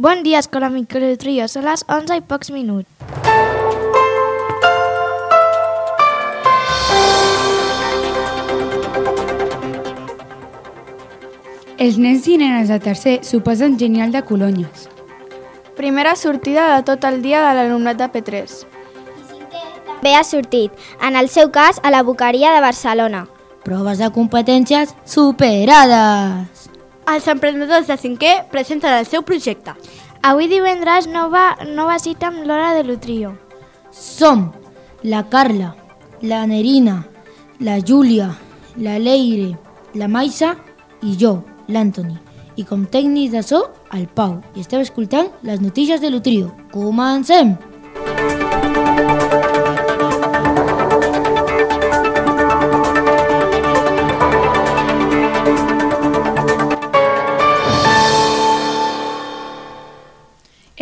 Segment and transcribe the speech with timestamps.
[0.00, 1.48] Bon dia, Escola Microtrio.
[1.50, 2.86] Són les 11 i pocs minuts.
[11.82, 14.86] Els nens i nenes de tercer s'ho passen genial de colonyes.
[15.74, 18.54] Primera sortida de tot el dia de l'alumnat de P3.
[20.06, 20.70] Bé ha sortit,
[21.02, 23.26] en el seu cas, a la Boqueria de Barcelona.
[23.66, 26.57] Proves de competències superades.
[27.08, 29.72] Els emprenedors de cinquè presenten el seu projecte.
[30.28, 33.30] Avui divendres nova, nova cita amb l'hora de l'Utrio.
[33.90, 34.50] Som
[35.02, 35.70] la Carla,
[36.20, 36.98] la Nerina,
[37.64, 38.28] la Júlia,
[38.76, 39.54] la Leire,
[39.94, 40.52] la Maisa
[41.00, 42.12] i jo, l'Anthony.
[42.60, 43.62] I com tècnics de so,
[43.96, 44.42] el Pau.
[44.52, 46.52] I esteu escoltant les notícies de l'Utrio.
[46.74, 47.56] Comencem!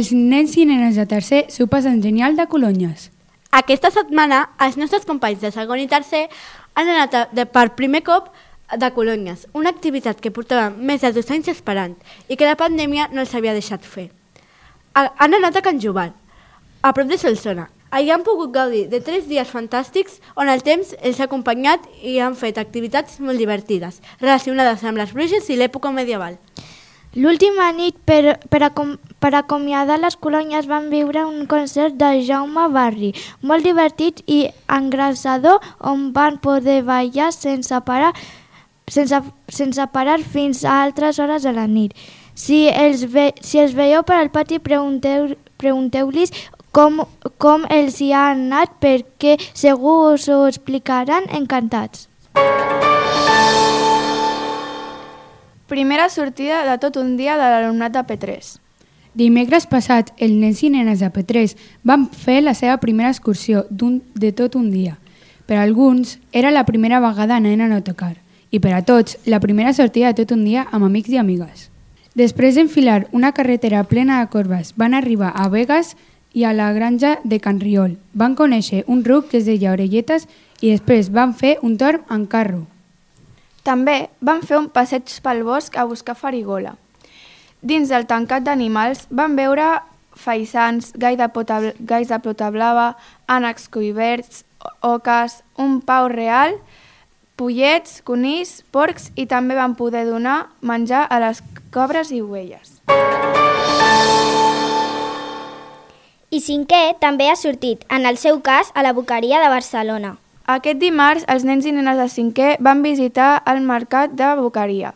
[0.00, 3.10] Els nens i nenes de tercer s'ho passen genial de colonyes.
[3.52, 6.22] Aquesta setmana, els nostres companys de segon i tercer
[6.78, 8.30] han anat a- de, per primer cop
[8.78, 11.96] de colònies, una activitat que portaven més de dos anys esperant
[12.28, 14.06] i que la pandèmia no els havia deixat fer.
[14.94, 16.14] Ha- Han anat a Can Jubal,
[16.82, 17.68] a prop de Solsona.
[17.90, 22.20] Allà han pogut gaudir de tres dies fantàstics on el temps els ha acompanyat i
[22.20, 26.38] han fet activitats molt divertides, relacionades amb les bruixes i l'època medieval.
[27.16, 32.68] L'última nit, per, per, acom, per acomiadar les colònies, van viure un concert de Jaume
[32.72, 38.14] Barri, molt divertit i engrassador, on van poder ballar sense parar,
[38.88, 41.92] sense, sense parar fins a altres hores de la nit.
[42.34, 46.32] Si els, ve, si els veieu per al pati, pregunteu- pregunteu-los
[46.72, 47.02] com,
[47.36, 52.08] com els hi ha anat, perquè segur us ho explicaran encantats.
[55.68, 58.56] Primera sortida de tot un dia de l'alumnat de P3.
[59.20, 61.52] Dimecres passat, els nens i nenes de P3
[61.84, 64.94] van fer la seva primera excursió de tot un dia.
[65.44, 68.14] Per a alguns, era la primera vegada anant a autocar
[68.50, 71.68] i per a tots, la primera sortida de tot un dia amb amics i amigues.
[72.16, 75.96] Després d'enfilar una carretera plena de corbes, van arribar a Vegas
[76.32, 77.98] i a la granja de Can Riol.
[78.14, 80.30] Van conèixer un ruc que es deia Orelletes
[80.62, 82.64] i després van fer un torn en carro.
[83.68, 86.78] També van fer un passeig pel bosc a buscar farigola.
[87.60, 89.82] Dins del tancat d'animals van veure
[90.16, 92.94] faisans, gai de, pota, gais de plota blava,
[93.28, 94.44] ànecs cuiverts,
[94.80, 96.56] oques, un pau real,
[97.36, 102.80] pollets, conills, porcs i també van poder donar menjar a les cobres i ovelles.
[106.30, 110.16] I cinquè també ha sortit, en el seu cas, a la Boqueria de Barcelona.
[110.48, 114.94] Aquest dimarts, els nens i nenes de cinquè van visitar el mercat de Boqueria.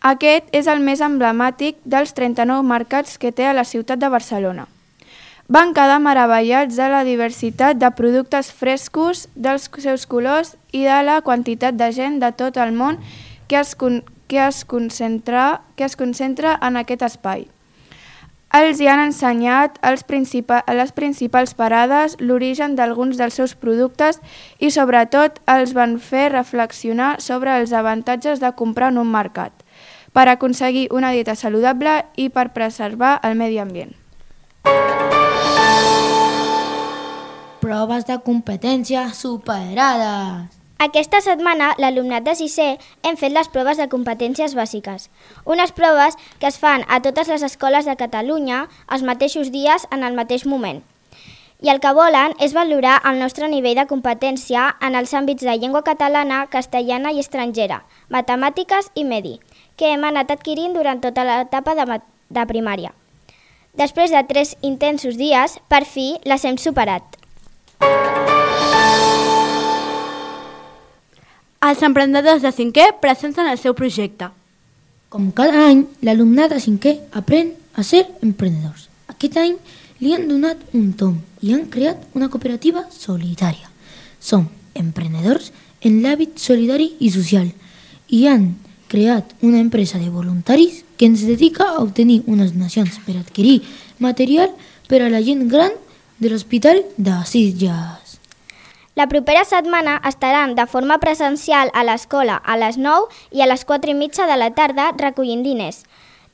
[0.00, 4.68] Aquest és el més emblemàtic dels 39 mercats que té a la ciutat de Barcelona.
[5.48, 11.20] Van quedar meravellats de la diversitat de productes frescos, dels seus colors i de la
[11.20, 13.00] quantitat de gent de tot el món
[13.48, 17.48] que es, que es, concentra, que es concentra en aquest espai.
[18.54, 20.04] Els hi han ensenyat els
[20.48, 24.20] a les principals parades l'origen d'alguns dels seus productes
[24.60, 29.52] i sobretot els van fer reflexionar sobre els avantatges de comprar en un mercat
[30.12, 33.94] per aconseguir una dieta saludable i per preservar el medi ambient.
[37.60, 40.58] Proves de competència superades.
[40.78, 42.68] Aquesta setmana, l'alumnat de sisè
[43.02, 45.08] hem fet les proves de competències bàsiques.
[45.44, 50.06] Unes proves que es fan a totes les escoles de Catalunya els mateixos dies en
[50.06, 50.84] el mateix moment.
[51.58, 55.56] I el que volen és valorar el nostre nivell de competència en els àmbits de
[55.58, 57.80] llengua catalana, castellana i estrangera,
[58.14, 59.40] matemàtiques i medi,
[59.74, 61.98] que hem anat adquirint durant tota l'etapa de,
[62.30, 62.92] de primària.
[63.74, 67.18] Després de tres intensos dies, per fi les hem superat.
[71.58, 74.30] Els emprenedors de cinquè presenten el seu projecte.
[75.10, 78.86] Com cada any, l'alumnat de cinquè aprèn a ser emprenedors.
[79.10, 79.58] Aquest any
[80.00, 83.68] li han donat un tom i han creat una cooperativa solidària.
[84.20, 85.52] Som emprenedors
[85.82, 87.50] en l'hàbit solidari i social
[88.08, 88.54] i han
[88.88, 93.62] creat una empresa de voluntaris que ens dedica a obtenir unes donacions per adquirir
[93.98, 94.54] material
[94.88, 95.74] per a la gent gran
[96.18, 98.18] de l'Hospital de Sitges.
[98.98, 103.62] La propera setmana estaran de forma presencial a l'escola a les 9 i a les
[103.64, 105.84] 4 i mitja de la tarda recollint diners.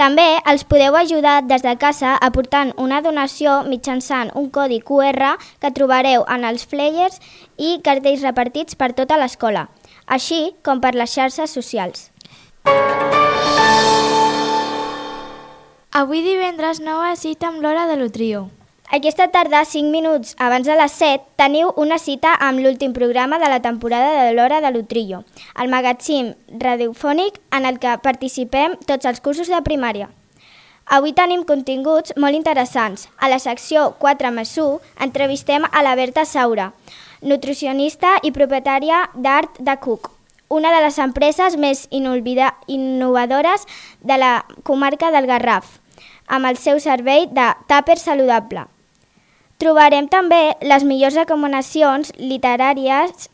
[0.00, 5.70] També els podeu ajudar des de casa aportant una donació mitjançant un codi QR que
[5.76, 7.18] trobareu en els flyers
[7.60, 9.66] i cartells repartits per tota l'escola,
[10.06, 12.08] així com per les xarxes socials.
[15.92, 18.46] Avui divendres nova cita amb l'hora de l'Utrio.
[18.92, 23.46] Aquesta tarda, 5 minuts abans de les 7, teniu una cita amb l'últim programa de
[23.46, 25.20] la temporada de l'Hora de l'Utrillo,
[25.62, 30.08] el magazín radiofònic en el que participem tots els cursos de primària.
[30.90, 33.06] Avui tenim continguts molt interessants.
[33.22, 36.72] A la secció 4 més 1 entrevistem a la Berta Saura,
[37.22, 40.10] nutricionista i propietària d'Art de Cook,
[40.50, 43.70] una de les empreses més innovadores
[44.02, 44.34] de la
[44.64, 45.78] comarca del Garraf,
[46.26, 48.66] amb el seu servei de tàper saludable.
[49.60, 53.28] Trobarem també les millors recomanacions literàries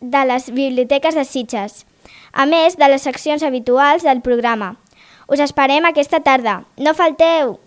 [0.00, 1.84] de les biblioteques de Sitges,
[2.32, 4.72] a més de les seccions habituals del programa.
[5.30, 6.64] Us esperem aquesta tarda.
[6.82, 7.58] No falteu!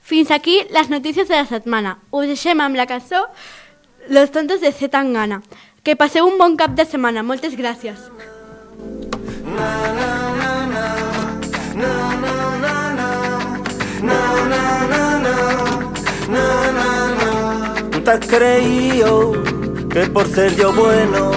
[0.00, 1.98] Fins aquí les notícies de la setmana.
[2.10, 3.26] Us deixem amb la cançó
[4.08, 5.42] Los tontos de Z Tangana.
[5.84, 7.22] Que passeu un bon cap de setmana.
[7.22, 8.08] Moltes gràcies.
[17.90, 19.32] Tú te has creído
[19.90, 21.30] que por ser yo bueno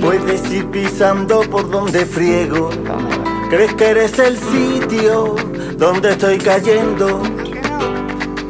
[0.00, 2.70] puedes ir pisando por donde friego.
[3.50, 5.36] Crees que eres el sitio
[5.76, 7.22] donde estoy cayendo,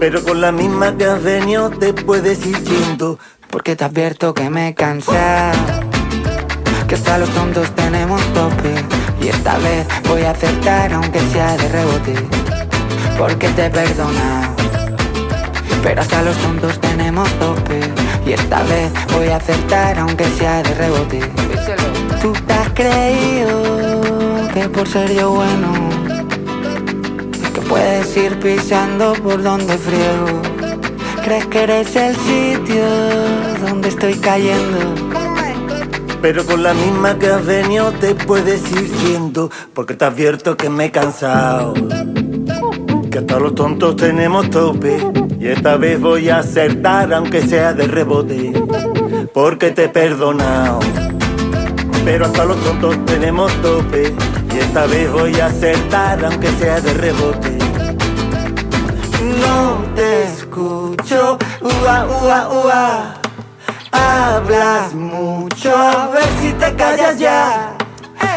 [0.00, 3.18] pero con la misma que has venido te puedes ir yendo.
[3.50, 5.58] Porque te advierto que me cansado
[6.86, 8.74] Que hasta los tontos tenemos tope
[9.20, 12.14] Y esta vez voy a acertar aunque sea de rebote
[13.18, 14.55] Porque te he perdonado
[15.86, 17.78] Pero hasta los tontos tenemos tope
[18.26, 21.20] Y esta vez voy a acertar aunque sea de rebote
[22.20, 23.62] Tú te has creído
[24.52, 25.72] que por ser yo bueno
[27.54, 30.42] Que puedes ir pisando por donde friego
[31.22, 32.84] Crees que eres el sitio
[33.66, 34.78] donde estoy cayendo.
[36.22, 40.68] Pero con la misma que has venido te puedes ir yendo, porque te advierto que
[40.68, 41.74] me he cansado.
[43.16, 44.98] Que hasta los tontos tenemos tope,
[45.40, 48.52] y esta vez voy a acertar aunque sea de rebote,
[49.32, 50.80] porque te he perdonado.
[52.04, 54.14] Pero hasta los tontos tenemos tope,
[54.54, 57.56] y esta vez voy a acertar aunque sea de rebote.
[59.40, 63.14] No te escucho, ua, ua, ua.
[63.92, 67.78] Hablas mucho, a ver si te callas ya.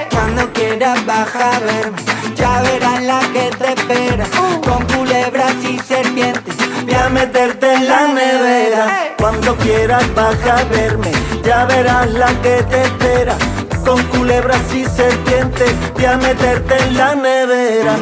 [0.09, 4.25] Cuando quieras baja a verme, ya verás la que te espera.
[4.63, 6.55] Con culebras y serpientes.
[6.83, 9.13] Voy a meterte en la nevera.
[9.17, 11.11] Cuando quieras baja a verme,
[11.43, 13.35] ya verás la que te espera.
[13.85, 17.95] Con culebras y serpientes, voy a meterte en la nevera.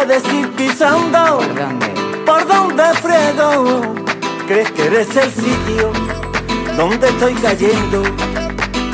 [0.00, 1.86] Puedes ir pisando ¿Por dónde?
[2.24, 3.82] por donde frego?
[4.46, 5.92] ¿Crees que eres el sitio
[6.74, 8.02] donde estoy cayendo?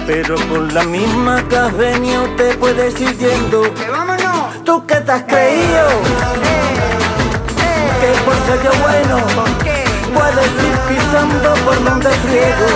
[0.04, 3.62] Pero con la misma que has venido te puedes ir yendo.
[3.88, 4.64] vámonos!
[4.64, 5.86] ¿Tú qué te has creído?
[8.00, 9.16] Que por ser yo bueno
[10.12, 12.68] puedes ir pisando por donde friego.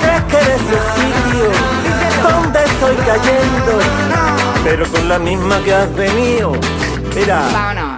[0.00, 3.72] ¿Crees que eres el sitio donde estoy cayendo?
[4.62, 6.52] Pero con la misma que has venido.
[7.14, 7.89] Mira, Vámonos.